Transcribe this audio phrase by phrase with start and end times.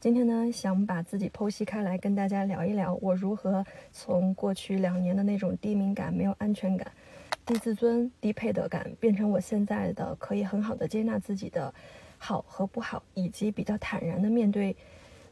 [0.00, 3.62] 今天呢想把自己剖析开来，跟大家聊一聊我如何
[3.92, 6.90] 从过去两年的那种低敏感、没有安全感、
[7.44, 11.74] 低自尊、低配得感，变成我现在的可以很好的接纳自己的
[12.16, 14.74] 好和不好，以及比较坦然的面对。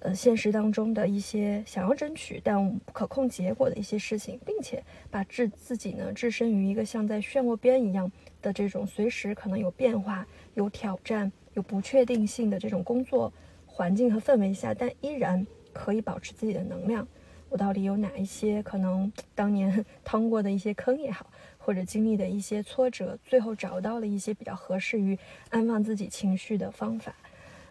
[0.00, 8.12] 呃，现实当中的一些想要争取但不可控结果的一些事情，并且把置自己呢置身于一个像在漩涡边一样
[8.42, 13.32] 的这种随时可能有变化、有挑战、有不确定性的这种工作
[13.78, 17.06] 环境和氛围下，但依然可以保持自己的能量。
[17.48, 25.16] 我到底有哪一些可能当年 趟过的一些坑也好，或者经历的一些挫折，最后找到了一些比较合适于
[25.50, 27.14] 安放自己情绪的方法？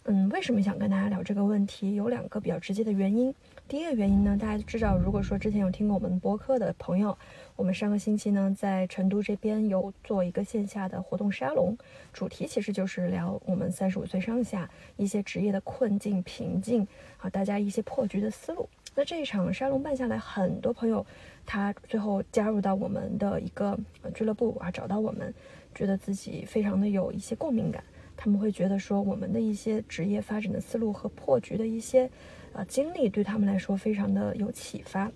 [0.09, 1.95] 嗯，为什么想跟大家聊这个问题？
[1.95, 3.35] 有两个比较直接的原因。
[3.67, 7.17] 第一个原因呢，大家知道，如果说之前有听过我们播客的朋友，
[7.57, 11.77] 我们上个星期呢在成都这边有做一个线下的活动沙龙，
[12.13, 18.69] 主题其实就是聊我们三十五岁上下一些职业的困境、瓶颈啊，大家一些破局的思路。
[18.95, 21.05] 那这一场沙龙办下来，很多朋友
[21.45, 23.77] 他最后加入到我们的一个
[24.15, 25.33] 俱乐部啊，找到我们，
[25.75, 27.83] 觉得自己非常的有一些共鸣感。
[28.17, 32.09] 他们会觉得说，我们的一些职业发展的思路和破局的一些，
[32.51, 35.09] 呃，经历对他们来说非常的有启发，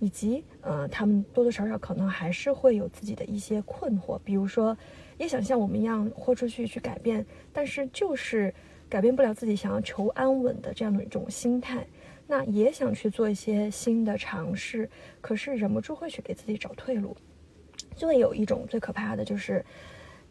[0.00, 4.76] 以及呃，他们多多少少可能还是会有自己的一些困惑，比如说，
[5.18, 8.52] 也想像我们一样豁出去去改变，但是就是
[8.88, 11.86] 改变不了自己想要求安稳的这样的一种心态，
[12.26, 14.88] 那也想去做一些新的尝试，
[15.20, 17.14] 可是忍不住会去给自己找退路，
[17.94, 19.62] 就会有一种最可怕的就是。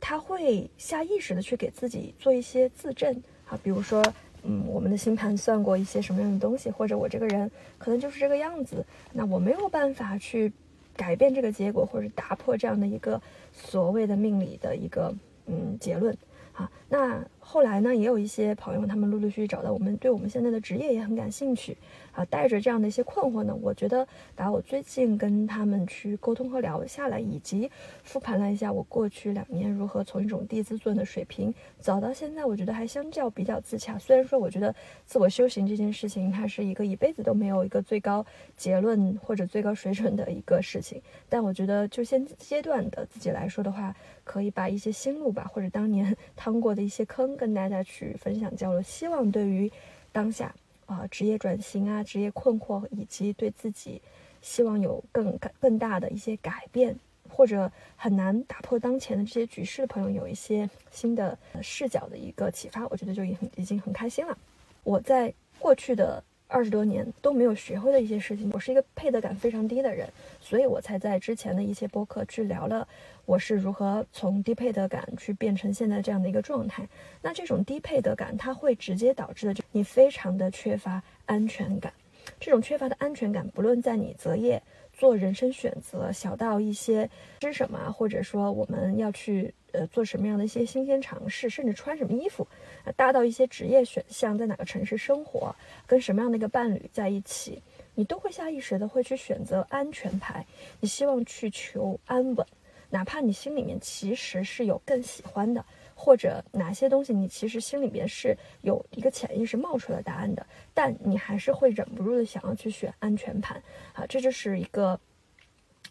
[0.07, 3.11] 他会下意识的去给自己做一些自证
[3.49, 4.05] 啊，比如说，
[4.43, 10.53] 嗯，我们的星盘算过一些什么样的东西，或者我这个人可能就是这个样子，那我没有办法去
[10.95, 13.19] 改变这个结果，或者打破这样的一个
[13.51, 15.11] 所谓的命理的一个
[15.47, 16.15] 嗯结论
[16.53, 16.69] 啊。
[16.87, 21.75] 那后来呢，也有一些朋友他们陆陆续续找到我们，对我们现在的职业也很感兴趣。
[22.15, 27.69] 啊，带着这样的一些困惑呢，我觉得把我最近跟他们去沟通和聊下来，以及
[28.03, 33.99] 复盘了一下我过去两年如何从一种低自尊的水平走到现在，我觉得还相较比较自洽。
[33.99, 34.73] 虽然说我觉得
[35.05, 43.93] 自我修行这件事情，它是一个一辈子都没有一个最高结论或者最高水准的一个事情，但我觉得就现阶段的自己来说的话，
[44.23, 49.69] 可以把一些心路吧，或者当年 趟过的一些坑跟大家去分享交流，希望对于
[50.13, 50.55] 当下。
[50.85, 54.01] 啊，职业转型啊，职业困惑，以及对自己
[54.41, 56.95] 希望有更更大的一些改变，
[57.29, 64.37] 或者很难打破当前的这些局势的朋友，有一些新的视角的一个启发，我觉得就已经已经很开心了。
[64.83, 66.23] 我在过去的。
[66.55, 70.07] 二十多年都没有学会的一些事情，我是一个配得感非常低的人，
[70.39, 72.87] 所以我才在之前的一些播客去聊了
[73.25, 76.87] 我是如何从低配得感去变成现在这样的一个状态。
[77.21, 81.91] 那这种低配得感，它会直接导致的就你非常的缺乏安全感。
[82.39, 84.63] 这种缺乏的安全感，不论在你择业、
[84.97, 87.09] 做人生选择，小到一些
[87.41, 89.53] 吃什么，或者说我们要去。
[89.77, 92.47] 呃，做什么样的一些新鲜尝试，甚至穿什么衣服，
[92.85, 95.53] 啊，大到一些职业选项，在哪个城市生活，
[95.85, 97.61] 跟什么样的一个伴侣在一起，
[97.93, 100.45] 你都会下意识的会去选择安全牌，
[100.79, 102.47] 你希望去求安稳，
[102.89, 113.63] 哪怕你心里面其实是有更喜欢的，或者哪些东西你其实心里边是有一个潜意识冒出来答案的，但你还是会忍不住的想要去选安全盘，
[113.93, 114.99] 啊，这就是一个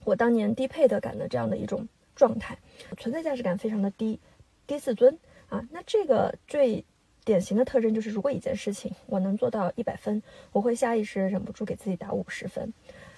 [0.05, 1.89] 我当年低配的感的这样的一种。
[2.17, 2.57] 状态
[2.97, 4.21] 存在价值感非常的低，
[4.69, 5.67] 低自尊啊。
[5.73, 6.85] 那这个最
[7.25, 10.23] 典型的特征就是，如果一件事情我能做到一百分，
[10.53, 12.73] 我会下意识忍不住给自己打五十分。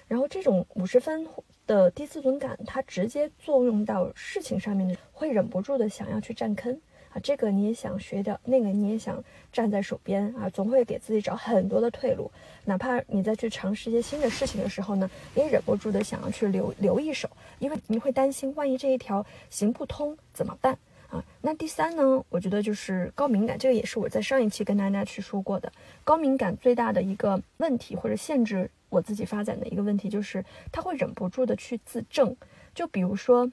[0.07, 1.27] 然后这种五十分
[1.67, 6.73] 的低自尊感，它直接作用到事情上面，会忍不住的想要去占坑
[7.13, 7.19] 啊。
[7.21, 12.31] 这个你也想学的，那个你也想站在手边啊，总会给自己找很多的退路。
[12.65, 17.29] 哪怕你再去尝试一些新的事情的时候呢，也忍不住的想要去留留一手，
[17.59, 20.77] 因为你会担心，万一这一条行不通怎么办
[21.09, 21.23] 啊？
[21.41, 25.71] 那第三呢，我觉得就是高敏感，这个也是我在上一期跟大家去说过的。
[26.03, 32.35] 高敏感最大的一个问题或者限制我自己发展的一个问题，就是他会忍不住的去自证，
[32.73, 33.51] 就比如说。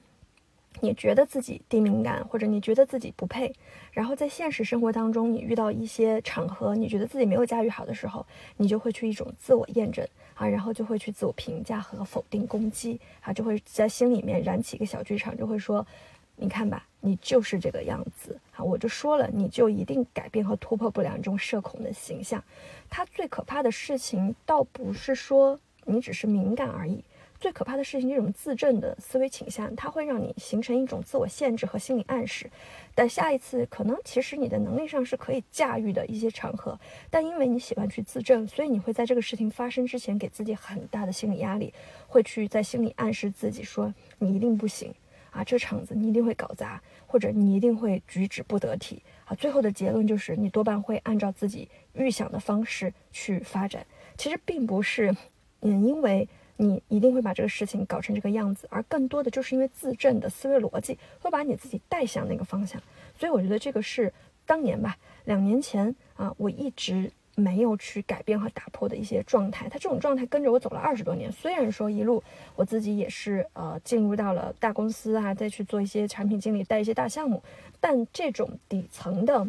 [0.81, 3.55] 你觉得自己低敏感，或者你觉得自己不配，
[3.93, 8.25] 然后在现实生活当中，你遇到一些场合，你觉得自己没有驾驭好的时候，
[8.57, 15.87] 你就会去一种自我验证啊，然后就会去自我评价和否定攻击啊，就会在心里面燃起一个小剧场，就会说，
[16.35, 22.43] 你看吧，你就是这个样子啊，我就说了，你就一定改变和突破不了这种社恐的形象。
[22.89, 27.03] 它最可怕的事情，倒不是说你只是敏感而已。
[27.37, 32.49] 最可怕的事情，这种自证的思维倾向，它会让你形成一种自我限制和心理暗示。
[32.95, 36.79] 但下一次可能其实你的能力上是可以驾驭的一些场合，
[37.11, 41.71] 但因为你喜欢去自证，所以你会在这个事情发生之前给自己很大的心理压力，
[42.07, 44.91] 会去在心里暗示自己说你一定不行
[45.35, 49.35] 啊，这场子你一定会搞砸，或者你一定会举止不得体啊。
[49.35, 53.85] 最后的结论就是你多半会按照自己预想的方式去发展。
[54.17, 55.15] 其实并不是，
[55.61, 56.27] 嗯，因为。
[56.57, 62.81] 你一定会把这个事情搞成这个样子，而更多的就是因为自证的思维逻辑会把你自己带向那个方向，
[63.19, 64.13] 所以我觉得这个是
[64.45, 64.95] 当年吧，
[65.25, 69.69] 两年前啊，我一直没有去改变和打破的一些状态。
[69.69, 72.23] 他这种状态跟着我走了二十多年，虽然说一路
[72.55, 77.43] 我自己也是呃进入到了大公司啊，再去做一些产品经理，带一些大项目，
[77.79, 79.45] 但这种底层的。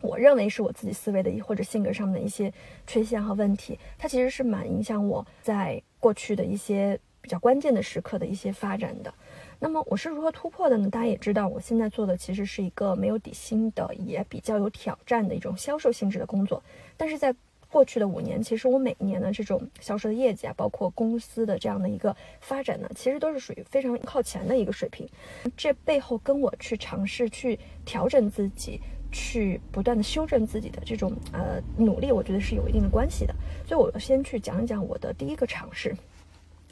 [0.00, 2.52] 我认为是我自己思维的或者性格上面的一些
[2.86, 9.14] 缺陷和问题，它其实是蛮影响我在过去的一些比较关键的时刻的一些发展的。
[9.58, 10.88] 那么我是如何突破的呢？
[10.90, 16.62] 大家也知道，我现在做的其实是一个没有底薪的，也比较有挑战的一种销售性质的工作。
[16.96, 17.34] 但是在
[17.70, 25.08] 过去的五年，其实我每年的这种销售的业绩啊，包括公司的这样的一个发展呢，其实都是属于非常靠前的一个水平。
[25.56, 28.80] 这背后跟我去尝试去调整自己。
[29.16, 33.32] 去不断的修正自己的这种呃努力，我觉得是有一定的关系的。
[33.64, 35.96] 所以，我先去讲一讲我的第一个尝试，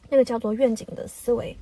[0.08, 1.56] 那个叫做愿景的思维。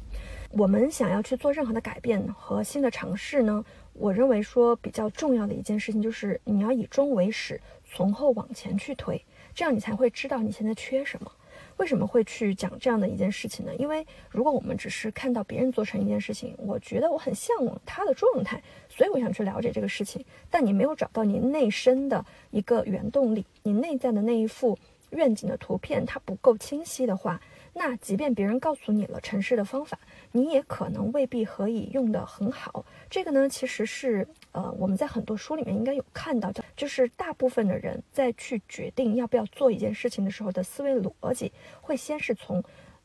[0.51, 9.25] 我们想要去做任何的改变和新的尝试呢，我认为说比较重要的一件事情就是你要以终为始，从后往前去推，
[9.55, 11.31] 这样你才会知道你现在缺什么。
[11.77, 13.73] 为什么会去讲这样的一件事情呢？
[13.77, 20.23] 因为如果我们只是看到别人做成一件事情，我觉得我很向往他的状态，所以我想去了解这个事情。
[20.51, 24.77] 但你没有找到你内生的一个原动力，你内在的那一幅
[25.11, 27.41] 愿景的图片它不够清晰的话，
[27.73, 29.99] 那即便别人告诉你了成事的方法，
[30.33, 32.85] 你也可能未必可以用得很好。
[33.09, 34.27] 这个呢，其实是。
[34.53, 42.61] 呃，我们在很多书里面应该有看到，就是大部分的人在去决定要不要做一件事情的时候的思维逻辑，会先是从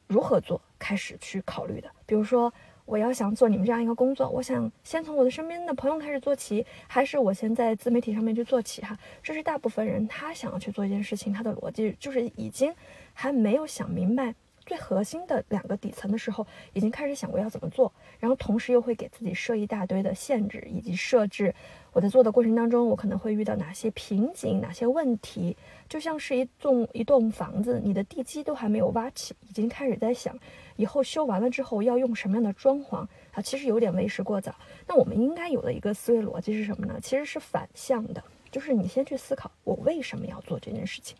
[0.08, 1.88] 如何做开始去考虑的。
[2.08, 2.52] 比如说，
[2.86, 8.82] 我要想做你们这样一个工作，我想先从我的身边的朋友开始做起，还是我先在自媒体上面去做起？
[8.82, 12.74] 哈，这是大部分人他想要去做一件事情，他的逻辑就是已经
[13.14, 14.34] 还没有想明白。
[14.66, 21.54] 最核心的两个底层的时候，已经开始想过要怎么做，然后同时又会给自己设一大堆的限制，以及设置
[21.94, 25.56] 我在做的过程当中，我可能会遇到哪些瓶颈、哪些问题。
[25.88, 30.38] 就像是一栋一栋房子，你的地基都还没有挖起，已经开始在想
[30.78, 34.56] 以后修完了之后要用什么样的装潢啊，其实有点为时过早。
[34.88, 37.00] 那我们应该有的一个思维逻辑是什么呢？
[37.02, 41.16] 其实是反向的，就是你先去思考我为什么要做这件事情，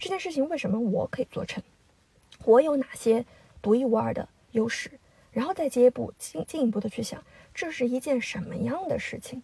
[0.00, 1.62] 这件事情为什么我可以做成。
[2.44, 3.24] 我有哪些
[3.60, 4.90] 独一无二的优势？
[5.30, 7.22] 然后再进一步进进一步的去想，
[7.54, 9.42] 这是一件什么样的事情？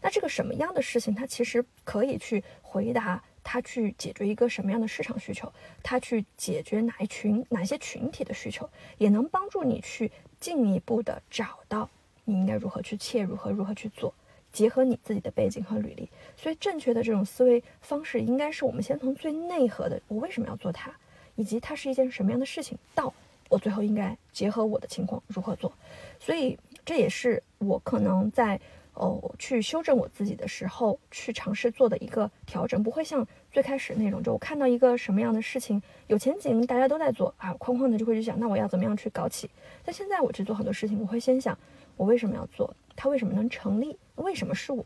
[0.00, 5.52] 那这个什么样的事情，它其实可以去回答，它去解决一个什么样的市场需求？
[5.82, 8.70] 它去解决哪一群哪些群体的需求？
[8.96, 11.90] 也能帮助你去进一步的找到
[12.24, 14.14] 你应该如何去切入和如何去做，
[14.52, 16.08] 结合你自己的背景和履历。
[16.36, 20.94] 所以，正确的这种思维方式，应该是我们先从最内核的，我为什么要做它？
[21.38, 23.14] 以及它是一件什么样的事情，到
[23.48, 25.72] 我最后应该结合我的情况如何做，
[26.18, 28.60] 所以这也是我可能在
[28.94, 39.48] 哦去修正我自己的时候去尝试做的一个调整，不会像最开始那种，就我看到一个什么样的事情有前景，大家都在做啊，哐哐的就会去想，那我要怎么样去搞起？
[39.84, 41.56] 但现在我去做很多事情，我会先想
[41.96, 44.84] 我为什么要做，它为什么能成立，为什么是我？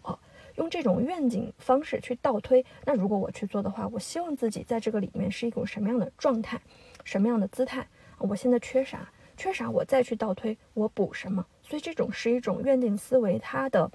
[0.57, 6.61] 用这种愿景方式去倒推，那如果我去做的话，我希望自己在这个里面是一种什么样的状态，
[7.05, 7.87] 什么样的姿态？
[8.19, 9.11] 我现在缺啥？
[9.37, 9.71] 缺啥？
[9.71, 11.45] 我再去倒推，我补什么？
[11.63, 13.91] 所以这种是一种愿景思维，它的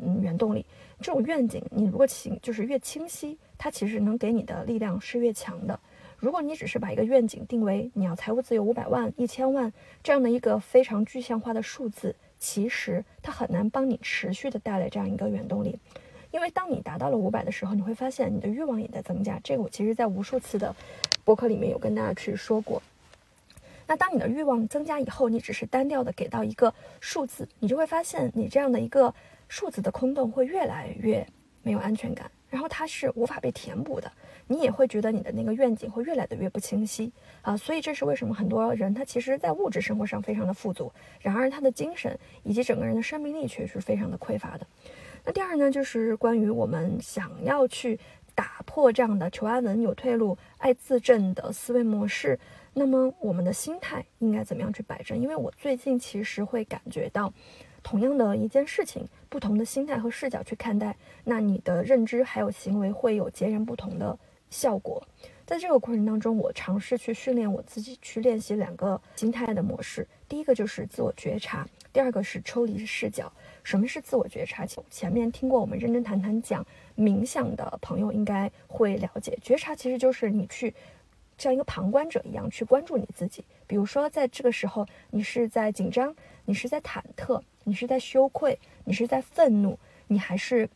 [0.00, 0.64] 嗯原动力。
[1.00, 5.78] 这种愿景，你如果清就是越清晰，它其实能给你的力量是越强的。
[6.18, 12.14] 如果你只是把一个愿景定为你要财务自由五百万、一千万这样的一个非常具象化的数字。
[12.40, 15.78] 其实它很难帮你持续的带来这样一个原动力，
[16.32, 19.38] 因为当你达到了五百的时候，你会发现你的欲望也在增加。
[19.44, 20.74] 这个我其实在无数次的
[21.22, 22.82] 博客里面有跟大家去说过。
[23.86, 29.14] 那当你的欲望增加以后，你只是单调的给到一个数字，你就会发现你这样的一个
[29.48, 31.26] 数字的空洞会越来越
[31.62, 34.12] 没有安全感，然后它是无法被填补的。
[34.46, 44.66] 你也会觉得你的那个愿景会越来的越不清晰啊，所以这是为什么很多人他其实，在物质生活上非常的富足，然而他的精神以及整个人的生命力却是非常的匮乏的。
[45.24, 47.96] 那第二呢，就是关于我们想要去
[48.34, 52.36] 打破这样的求安稳有退路、爱自证的思维模式，
[52.74, 55.16] 那么我们的心态应该怎么样去摆正？
[55.16, 57.32] 因为我最近其实会感觉到，
[57.82, 64.18] 同样的一件事情，不同的心态和视角去看待，那你的认知还有行为会有截然不同的
[64.50, 65.06] 效果。
[65.46, 70.06] 在这个过程当中，我尝试去训练我自己去练习两个心态的模式。
[70.28, 73.32] 第一个就是自我觉察，第二个是抽离视角。
[73.64, 74.64] 什么是自我觉察？
[74.88, 76.64] 前面听过我们认真谈谈讲
[76.96, 80.72] 冥想的朋友应该会了解，觉察其实就是你去
[81.36, 83.44] 像一个旁观者一样去关注你自己。
[83.70, 86.12] 比如说，在这个时候，你是在紧张，
[86.44, 90.68] 你是在忐忑，你是在羞愧，你是在愤怒，你还是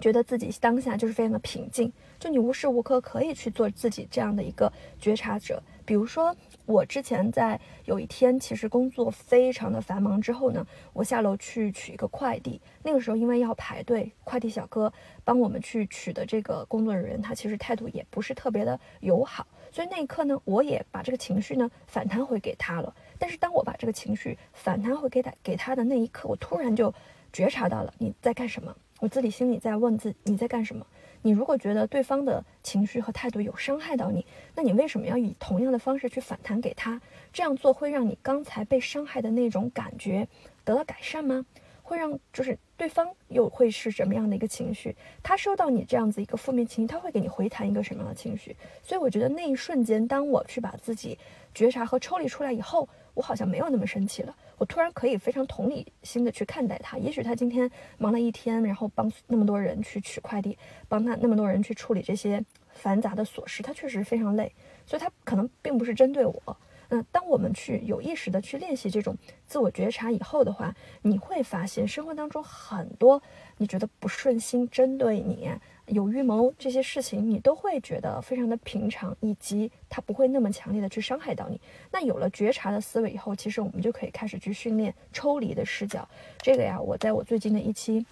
[0.00, 1.92] 觉得自己当下就是非常的平静。
[2.18, 5.62] 就你无时无刻可以去做自己这样的一个觉察者。
[5.84, 12.58] 比如说，我之前在有一天其实工作非常的繁忙之后呢，我下楼去取一个快递。
[12.82, 14.90] 那个时候因为要排队，快递小哥
[15.22, 19.46] 帮我们去取的这个工作人员，他其实态度也不是特别的友好。
[19.76, 22.96] 所以那一刻呢，我也把这个情绪呢反弹回给他了。
[23.18, 26.94] 但是当我把这个情绪反弹回给他给他的那一刻，我突然就
[27.30, 28.74] 觉察到了你在干什么。
[29.00, 30.86] 我自己心里在问自你在干什么。
[31.20, 36.98] 你如果觉得对方的情绪和态度有伤害到你，那你为什么要以同样的方式去反弹给他？
[37.30, 40.26] 这样做会让你刚才被伤害的那种感觉
[40.64, 41.44] 得到改善吗？
[41.82, 44.94] 会让就是对方又会是什么样的一个情绪？
[45.22, 48.54] 他收到你这样子一个负面情绪，他会给你回弹一个什么样的情绪？
[48.82, 51.18] 所以我觉得那一瞬间，当我去把自己
[51.54, 54.36] 觉察和抽离出来以后，我好像没有那么生气了。
[54.58, 56.96] 我突然可以非常同理心的去看待他。
[56.98, 62.42] 也许他今天忙了一天，然后帮那么多人去取快递，帮他那么多人去处理这些
[62.72, 64.52] 繁杂的琐事，他确实非常累，
[64.86, 66.56] 所以他可能并不是针对我。
[66.88, 69.16] 那当我们去有意识的去练习这种
[69.46, 73.20] 自我觉察以后的话，你会发现生活当中很多
[73.58, 75.50] 你觉得不顺心、针对你。
[75.86, 81.60] 有预谋这些事情，你都会觉得非常的平常，以及它不会那么强烈的去伤害到你。
[81.92, 86.08] 那有了觉察的思维以后，其实我们就可以开始去训练抽离的视角。
[86.38, 88.04] 这个呀，我在我最近的一期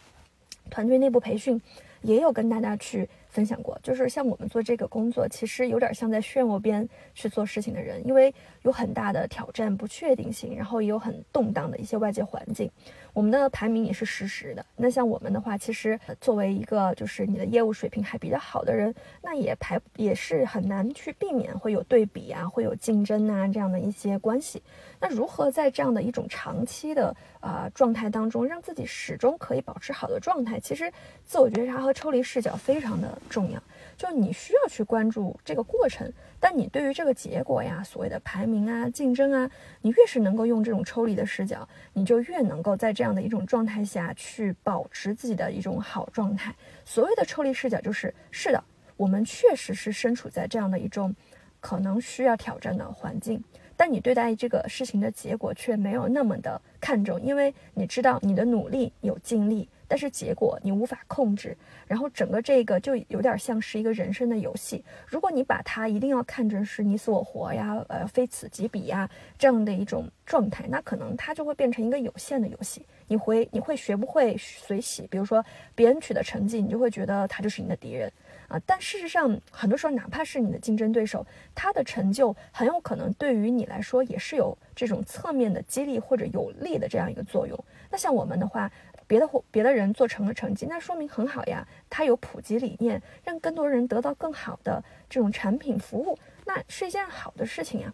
[0.70, 1.60] 团队内部培训
[2.02, 3.08] 也有跟大家去。
[3.34, 12.70] 分享过，就是像我们做这个工作，其实有点像在漩涡边去做事情的人，因为有很大的挑战、不确定性，然后也有很动荡的一些外界环境。
[13.14, 14.66] 我们的排名也是实时的。
[14.76, 24.62] 那像我们的话，其实作为一个就是你的业务水平还比较好的人，那也排也是很难去避免会有对比啊，会有竞争啊这样的一些关系。
[25.00, 30.60] 那如何在这样的一种长期的啊状态当中，让自己始终可以保持好的状态？
[30.60, 30.92] 其实
[31.24, 33.14] 自我觉察和抽离视角非常的。
[33.30, 33.62] 重要，
[33.96, 39.48] 就你需要去关注这个过程，但你对于这个结果呀，所谓的排名啊、竞争啊，
[39.82, 46.54] 你越是能够用这种抽离的视角，你就越能够在这这样的一种状态下去保持自己的一种好状态。
[46.86, 48.64] 所谓的抽离视角，就是是的，
[48.96, 51.14] 我们确实是身处在这样的一种
[51.60, 53.44] 可能需要挑战的环境，
[53.76, 59.68] 但你对待这个事情的结果却没有那么的看重，因为你知道你的努力有尽力。
[59.86, 61.54] 但是结果你无法控制，
[61.86, 64.82] 然后整个这个就有点像是一个人生的游戏。
[65.06, 69.08] 如果你把它一定要看成是你死我活呀，呃，非此即彼呀
[69.38, 72.84] 这样的一种状态，那可能它就会变成一个有限的游戏。
[73.08, 75.06] 你会你会学不会随喜？
[75.08, 75.44] 比如说
[75.74, 78.10] 别人取得成绩，你就会觉得他就是你的敌人
[78.48, 78.60] 啊。
[78.64, 87.58] 但事实上，很多时候哪怕是你的竞争对手，他的成就很有可能对于你来说也是有这种侧面的激励或者有利的这样一个作用。
[87.90, 88.70] 那像我们的话。
[89.06, 91.68] 别的别的人做成了成绩，那说明很好呀。
[91.90, 97.92] 他有普及理念，让更多人得到更好的这种产品服务，那是一件好的事情呀。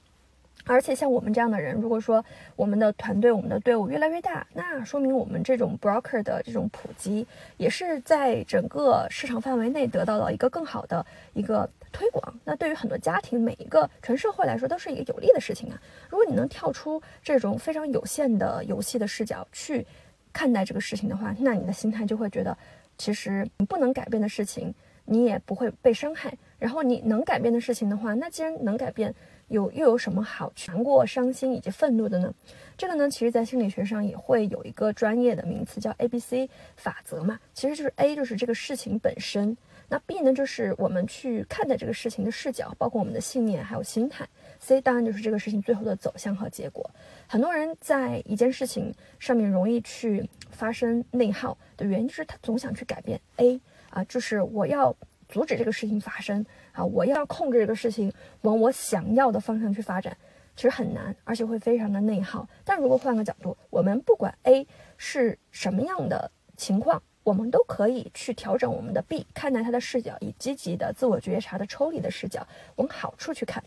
[0.65, 2.25] 而且像我们这样的人，如果说
[2.57, 7.27] 我们的团队、我们的队伍越来越大，那说明我们这种 broker 的这种普及，
[7.57, 12.35] 也是在整个市场范围内得到了一个更好的一个推广。
[12.45, 15.81] 那对于很多家庭、每一个全社会来说，都是一个有利的事情啊。
[16.09, 19.87] 如果你能跳出这种非常有限的游戏的视角去。
[20.33, 22.57] 看待这个事情的话，那你的心态就会觉得，
[22.97, 24.73] 其实你不能改变的事情，
[25.05, 26.33] 你也不会被伤害。
[26.57, 29.13] 然后你能改变的事情的话，那既然能改变，
[29.51, 32.33] 有又有什么好难过、伤心以及愤怒的呢？
[32.79, 37.39] 这个呢，其实在心理学上也会有一个专业的名词叫 A B C 法则嘛。
[37.53, 39.57] 其实就是 A 就是这个事情本身，
[39.89, 44.27] 那 B 呢就是我们去看待这个事情的视角，包括我们的信念还有心态。
[44.61, 46.89] C 当然就是这个事情最后的走向和结果。
[47.27, 54.95] 很多人在一件事情上面容易去发生内耗的原因，就是他总想去改变 A 啊，就是我要
[55.29, 58.13] 阻止这个事情发生啊，我要控制这个事情
[58.43, 60.17] 往我想要的方向去发展，
[60.57, 62.49] 其实很难，而且会非常的内耗。
[62.65, 72.47] 但如果换个角度，我们不管 A 是什么样的情况，我们都可以去调整我们的 B，看待它的视角，以积极的自我觉察的抽离的视角
[72.77, 73.63] 往好处去看。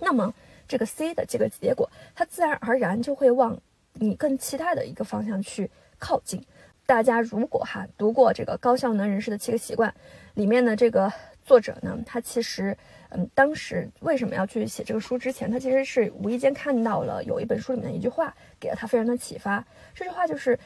[0.00, 0.32] 那么
[0.66, 3.58] 这个 C 的这个结果，它自然而然就会往
[3.94, 6.44] 你更期待的一个方向去靠近。
[6.86, 9.92] 大家如果哈读过这个高效能人士的七个习惯，
[10.34, 11.12] 里面的这个
[11.48, 12.76] 作者呢，他其实
[13.08, 19.64] 嗯，当时为什么要去写这个书之前，他其实是无意间看到了有一本书里面的一句话，给了他非常的启发。
[19.94, 20.58] 这句话就是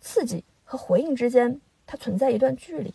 [0.00, 2.94] 刺激和回应之间，它存在一段距离，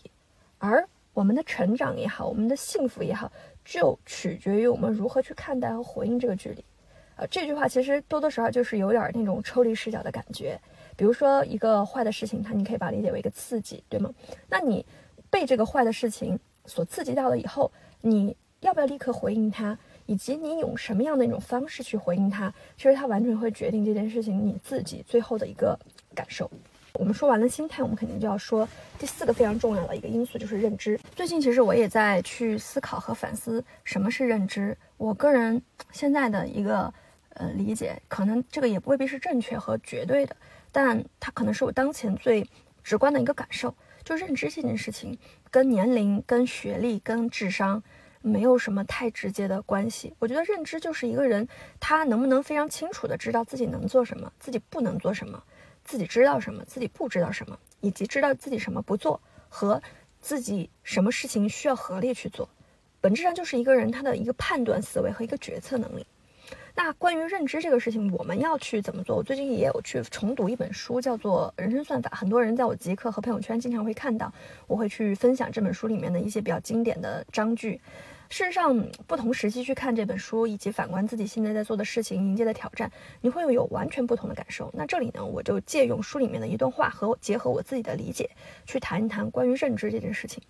[0.58, 3.32] 而我们的成长也好，我们的幸福也好，
[3.64, 6.66] 就取决于我们如何去看待和回应这个距离。
[7.18, 10.60] 呃，这句话其实多多少少就是有点那种抽离视角的感觉。
[10.96, 14.12] 比如说一个坏的事情，它你可以把它理解为一个刺激，对吗？
[14.50, 14.84] 那你
[15.30, 17.72] 被这个坏的事情所刺激到了以后，
[18.02, 25.80] 你要不要立刻回应他，以及你用什么样的一种方式去回应他，其实他完全会决定这件事情你自己最后的一个
[26.14, 26.52] 感受。
[26.94, 31.00] 我们说完了心态，我们肯定就要说第四个非常重要的一个因素就是认知。
[31.16, 34.76] 最近其实我也在去思考和反思什么是认知。
[34.98, 36.92] 我个人现在的一个
[37.36, 40.36] 呃理解，可能这个也未必是正确和绝对的。
[40.72, 42.44] 但它可能是我当前最
[42.84, 43.72] 直观的一个感受，
[44.08, 45.18] 就认知这件事情
[45.52, 47.84] 跟年龄、跟学历、跟智商
[48.22, 50.14] 没有什么太直接的关系。
[50.18, 51.46] 我觉得认知就是一个人
[51.78, 55.44] 他能不能非常清楚的知道自己能做什么，自己不能做什么，
[55.84, 59.82] 自己知道什么，自己不知道什么，以及知道自己什么不做和
[60.22, 62.48] 自己什么事情需要合力去做，
[63.02, 66.06] 本质上就是一个人他的一个判断思维和一个决策能力。
[66.80, 69.16] 那关于认知这个事情，我们要去怎么做？
[69.16, 72.08] 我最近也有去重读一本书，叫做《人生算法》。
[72.16, 74.32] 很多人在我极客和朋友圈经常会看到，
[74.68, 77.82] 我会去分享这本书里面的一些比较经典的章句。
[78.30, 82.92] 事实上，不同时期去看这本书，以及反观自己现在在做的事情、迎接的挑战，
[83.22, 84.70] 你会有完全不同的感受。
[84.72, 88.30] 那这里呢，我就借用书里面的一段话，和结合我自己的理解，
[88.68, 90.44] 去谈一谈关于认知这件事情。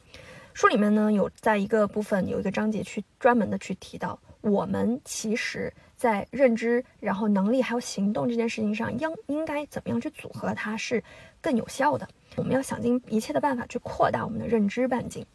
[0.53, 5.73] 书里面呢，有在一个部分有一个章节去专门的去提到，我们其实。
[5.97, 11.03] 在认知、然后能力还有行动这件事情上，应应该怎么样去组合它是
[11.41, 12.07] 更有效的？
[12.35, 15.25] 我们要想尽一切的办法去扩大我们的认知半径。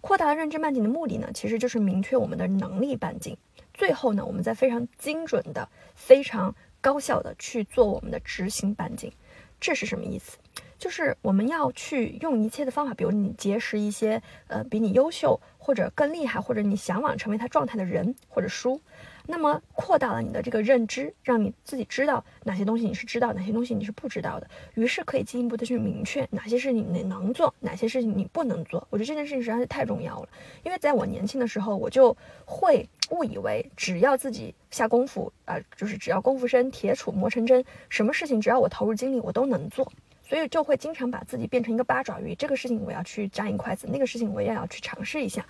[0.00, 3.36] 扩大了认知半径的目的呢，其实就是明确我们的能力半径。
[3.74, 9.12] 最后呢，我们再非常精准的、非常高效的去做我们的执行半径。
[9.60, 10.38] 这是什么意思？
[10.78, 18.80] 就是我们要去用一切的方法，比如你结识一些呃比你优秀或者更厉害，或者你向往成为他状态的人或者书。
[19.28, 24.48] 那么扩大了你的这个认知，让你自己知道哪些东西你是知道，哪些东西你是不知道的。
[24.74, 28.86] 于是可以进一步的去明确哪些事情你能做，哪些事情你不能做。
[28.88, 30.28] 我觉得这件事情实在是太重要了，
[30.62, 39.90] 因为在我年轻的时候，我就会误以为只要自己下功夫啊，就是只要功夫深，铁杵磨成针，什么事情只要我投入精力，我都能做。
[40.28, 45.46] 所以就会经常把自己变成一个八爪鱼，这个事情我要去扎一筷子，那个事情我也要去尝试一下。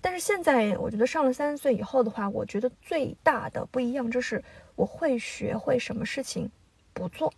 [0.00, 4.42] 但是现在，我觉得上了三十岁以后的话，我觉得最大的不一样就是
[4.76, 6.50] 我会学会什么事情
[6.92, 7.32] 不做，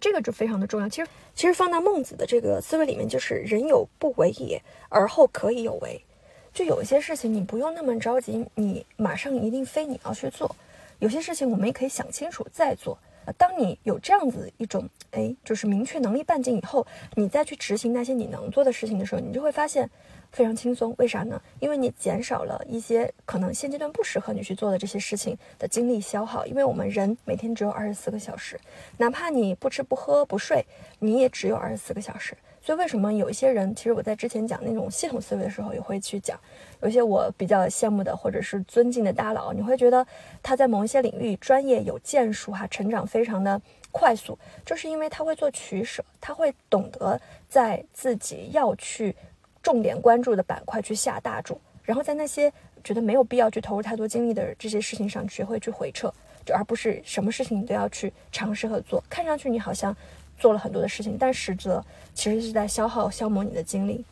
[0.00, 0.88] 这个就非常的重要。
[0.88, 6.00] 其实，其实放到孟子的这个思维里面，就是人有不为也，而后可以有为。
[6.54, 10.56] 就有一些事情，你不用那么着急，你马上一定非你要去做。
[11.00, 12.96] 有些事情，我们也可以想清楚再做。
[13.32, 19.88] 当你有这样子一种，哎，就是明确能力半径以后，你再去执行那些你能做的事情的时候，你就会发现。
[20.32, 21.40] 非常轻松，为啥呢？
[21.60, 26.44] 因为你减少了一些可能现阶段不适合你去做的这些事情的精力消耗。
[26.44, 28.60] 因为我们人每天只有二十四个小时，
[28.98, 30.66] 哪怕你不吃不喝不睡，
[30.98, 32.36] 你也只有二十四个小时。
[32.66, 36.36] 所以为什么有一些人，其实我在之前讲那种系统思维的时候，也会去讲，
[36.82, 40.04] 有一些我比较羡慕的或者是尊敬的大佬，你会觉得
[40.42, 49.14] 他在某一些领域专业有建树，哈，成长非常的快速，就是因为他会做取舍，他会懂得在自己要去。
[49.62, 52.52] 重点关注的板块去下大注，然后在那些
[52.84, 56.08] 觉得没有必要去投入太多精力的这些事情上学会去回撤，
[56.44, 59.02] 就而不是什么事情你都要去尝试和做。
[59.10, 59.92] 看上去你好像
[60.38, 64.04] 做了很多的事情，但实则其实是在消耗消磨你的精力。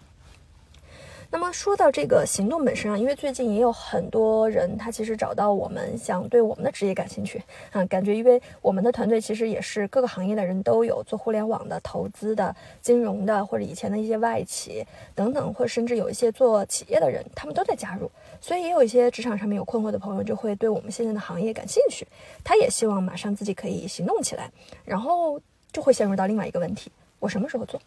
[1.31, 18.09] 那么说到这个行动本身啊，因为最近也有很多人他其实找到我们，想对我们的职业感兴趣啊，感觉因为我们的团队其实也是各个行业的人都有，做互联网的、投资的、金融的，或者以前的一些外企等等，或者甚至有一些做企业的人，他们都在加入，
[18.41, 22.07] 所以也有一些职场上面有困惑的朋友就会对我们现在的行业感兴趣，
[22.45, 24.49] 他也希望马上自己可以行动起来，
[24.85, 25.41] 然后
[25.75, 27.79] 就会陷入到另外一个问题：我什么时候做？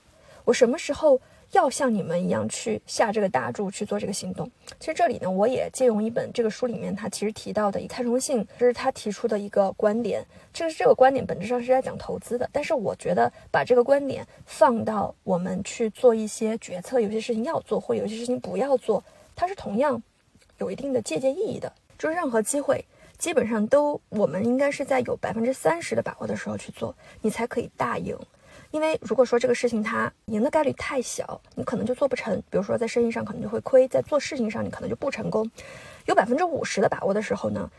[0.43, 1.19] 我什么时候？
[1.51, 4.51] 要像你们一样去下这个大注去做这个行动。
[4.81, 10.21] 其实这里呢，我也借用一本这个书里面他其实提到的以蔡崇信，这是他提出的一个观点。
[10.51, 19.01] 这是这个观点本质上是在讲投资的，但是我觉得把这个观点放到我们去做一些决策，有些事情要做或有些事情不要做，
[19.33, 20.03] 它是同样
[20.57, 21.71] 有一定的借鉴意义的。
[21.97, 22.83] 就是任何机会，
[23.17, 28.17] 基本上都我们应该是在有百分之三十的把握的时候去做，你才可以大赢。
[28.71, 32.35] 因为如果说这个事情它赢的概率太小，你可能就做不成。
[32.49, 35.49] 比如说在生意上可能就会亏，在做事情上你可能就不成功。
[36.05, 37.69] 有百分之五十的把握的时候呢，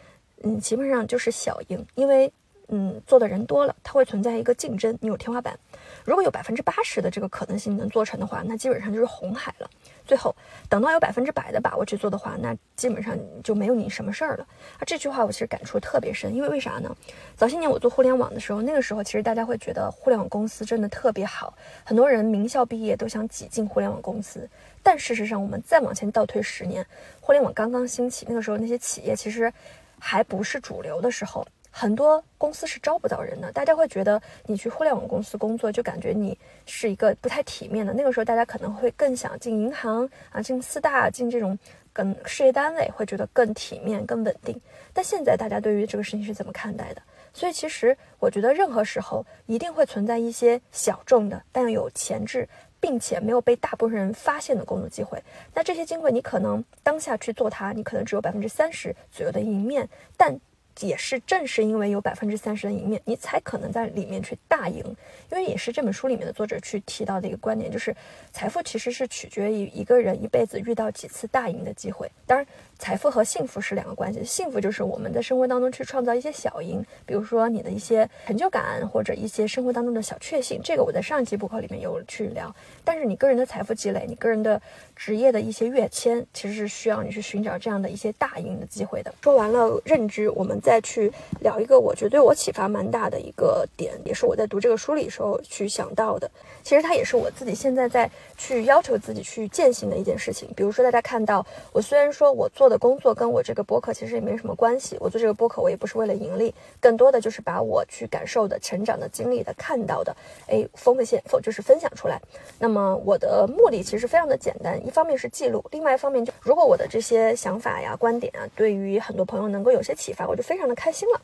[0.43, 2.33] 嗯，基本上就是小赢，因为
[2.69, 5.59] 嗯做的人多了，它会存在一个竞争，你有天花板。
[6.05, 9.69] 如果有百分之八十的这个可能性能做成的话，那基本上就是红海了。
[10.07, 10.35] 最后
[10.71, 14.47] 等到有百分之百的把握去做的话，那基本上就没有你什么事儿了。
[14.79, 16.95] 啊，这句话我其实感触特别深，因为为啥呢？
[17.37, 21.53] 早些年我做互联网的时候，那个时候其实大家会觉得互联网公司真的特别好，
[21.85, 24.49] 很多人名校毕业都想挤进互联网公司。
[24.83, 26.87] 但事实上，我们再往前倒退十年，
[27.21, 29.53] 互联网刚刚兴起，那个时候那些企业其实
[29.99, 31.47] 还不是主流的时候。
[31.81, 36.37] 很多公司是招不到人的，大家会觉得你去互联网公司工作，就感觉你
[36.67, 37.93] 是一个不太体面的。
[37.93, 41.57] 那个时候，大家可能会更想进银行啊，进四大，进这种
[41.93, 44.61] 跟事业单位，会觉得更体面、更稳定。
[44.93, 47.03] 但现在大家对于这个事情是怎么看待的？
[47.33, 52.49] 所以，其实我觉得任何时候一定会存在一些小众的，但有潜质，
[52.81, 55.23] 并且没有被大部分人发现的工作机会。
[55.55, 60.37] 那这些机会，你可能当下去做它，你可能只有百分之三十左右的赢面，但。
[60.81, 64.85] 也是正是因为有百分之三十的赢面，你才可能在里面去大赢。
[65.31, 67.95] 因为也是这本书里面的作者去提到的一个观点，就是
[68.33, 72.11] 财富其实是取决于一个人一辈子遇到几次大赢的机会。
[72.27, 72.47] 当然，
[72.79, 74.23] 财富和幸福是两个关系。
[74.25, 80.61] 幸福就是我们在生活当中去创造一些小赢，比如说你的一些成就感或者一些生活当中的小确幸。
[80.63, 82.55] 这个我在上一期播客里面有去聊。
[82.85, 84.61] 但是你个人的财富积累，你个人的
[84.95, 89.13] 职业的一些跃迁，其实是需要你去寻找这样的一些大赢的机会的。
[89.23, 96.31] 说完了认知，我们再去聊一个我觉得对我启发蛮大的一个点，也是我在读这个书里时候去想到的。
[96.63, 100.49] 其实它也是我自己现在在去要求自己去践行的一件事情。
[100.55, 110.15] 比如说大家看到我虽然说我做的工作跟我这个播客其实也没什么关系，我做这个播客我也不是为了盈利，更多的就是把我去感受的、成长的、经历的、看到的，
[110.49, 112.21] 哎，奉献，就是分享出来。
[112.59, 112.89] 那么。
[113.05, 121.21] 我的目的其实非常的简单，一方面是记录，另外一方面就如果我的这些想法呀、观点啊，对于很多朋友能够有些启发，我就非常的开心了。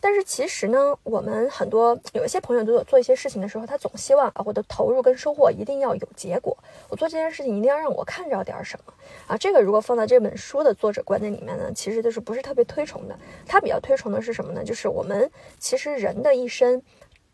[0.00, 6.56] 但是其实呢，我们很多有一些朋友都有做一些事情的时候，他总希望啊，我的投入跟收获一定要有结果，
[6.88, 8.92] 我做这件事情一定要让我看着点什么
[9.26, 9.36] 啊。
[9.36, 13.18] 这个如果放在这本书的作作者观点里面呢，其实就是不是特别推崇的。
[13.44, 14.64] 他比较推崇的是什么呢？
[14.64, 16.80] 就是我们其实人的一生，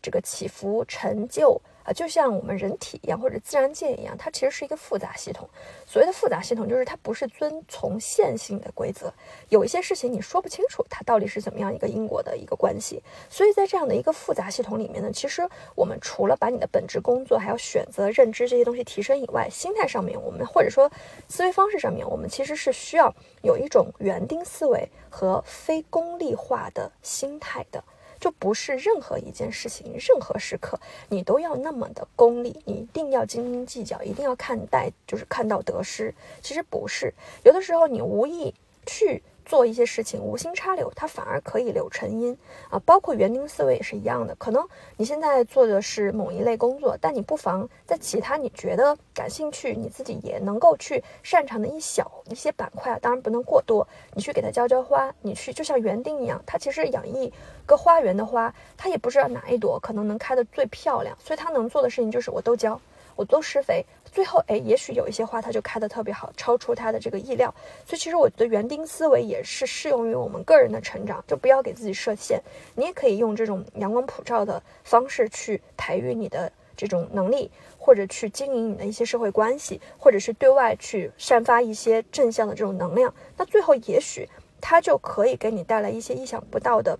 [0.01, 1.61] 这个起伏成就。
[1.85, 5.47] 啊，就像我们人体一样，或者自然界一样，它其实是一个复杂系统。
[5.85, 9.13] 所谓的复杂系统，就是它不是遵从线性的规则，
[9.49, 13.03] 有一些事情你说不清楚它到底是怎么样一个因果的一个关系。
[13.29, 20.91] 所以在这样的一个复杂系统里面呢，其实我们除了把你的本职工作还要选择认知这些东西提升以外，心态上面我们或者说
[21.27, 27.83] 思维方式上面，我们其实是需要有一种园丁思维和非功利化的心态的。
[28.19, 36.13] 就不是任何一件事情、任何时刻，你都要那么的功利，你一定要斤斤计较，一定要看待，就是看到得失。
[36.41, 38.53] 其实不是，有的时候你无意
[38.85, 39.21] 去。
[39.45, 42.35] 做一些事情无心插柳，它反而可以柳成荫
[42.69, 42.79] 啊！
[42.85, 44.35] 包括园丁思维也是一样的。
[44.35, 53.87] 可能你现在做的是某一类工作，但你不妨在其他你觉得感兴趣、你自己也能够去擅长的一小一些板块啊，当然不能过多。
[54.13, 57.31] 你去给它浇浇花，你去就像园丁一样，它其实养一
[57.65, 62.81] 个花园的花，它也不知道哪一朵可能能开得最漂亮，所以它能做的事情就是我都浇。
[63.15, 67.53] 我都施肥，最后哎，也许有一些花它就开得特别好，超出它的这个意料。
[67.85, 72.41] 所以其实我觉得园丁思维也是适用于我们个人的成长，就不要给自己设限。
[72.75, 83.13] 你也可以用这种阳光普照的方式去培育你的这种能力，或者去经营你的一些社会关系，或者是对外去散发一些正向的这种能量。
[83.37, 84.27] 那最后也许
[84.59, 86.99] 它就可以给你带来一些意想不到的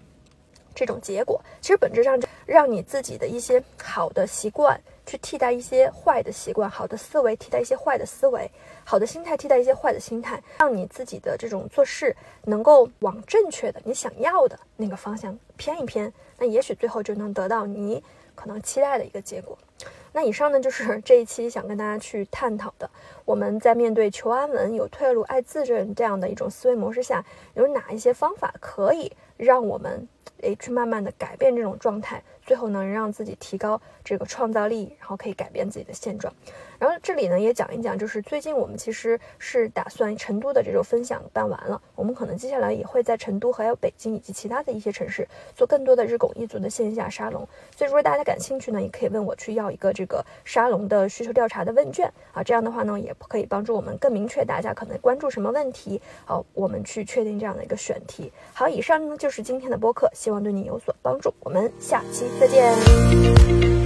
[0.73, 1.41] 这种结果。
[1.59, 4.79] 其实本质上让你自己的一些好的习惯。
[5.05, 8.49] 去替代一些坏的习惯，好的思维替代一些坏的思维，
[8.83, 19.57] 好的心态替代一些坏的心态，让你自己的这种做事能够往正确的你想要的那个方向偏一偏，那也许最后就能得到你可能期待的一个结果。
[20.11, 22.89] 那以上呢就是这一期想跟大家去探讨的，
[23.25, 30.07] 我们在面对求安稳、有退路、爱自认这样的一种思维模式下，有哪一些方法可以让我们
[30.41, 36.33] 诶，去慢慢的改变这种状态，最后能让自己提高这个创造力，然后可以改变自己的现状。
[36.77, 47.47] 然后这里呢也讲一讲，就是最近我们其实是打算成都的这种分享办完了，我们可能接下来也会在成都还有北京以及其他的一些城市做更多的日拱一卒的线下沙龙。
[47.75, 58.31] 所以如果大家感兴趣呢，也可以问我去要一个这个沙龙的需求调查的问卷啊，这样的话呢也可以帮助我们更明确大家可能关注什么问题，好，我们去确定这样的一个选题。
[58.53, 61.31] 好，以上呢就是今天的播客，希望对你有所帮助。
[61.41, 63.84] 我们下期再见。